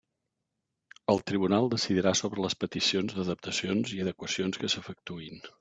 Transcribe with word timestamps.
El 1.13 1.21
Tribunal 1.31 1.69
decidirà 1.75 2.15
sobre 2.21 2.45
les 2.47 2.57
peticions 2.65 3.15
d'adaptacions 3.21 3.95
i 3.99 4.03
adequacions 4.07 4.63
que 4.65 4.75
s'efectuïn. 4.77 5.43